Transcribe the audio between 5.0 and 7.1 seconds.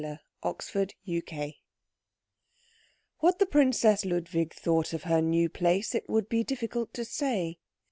her new place it would be difficult to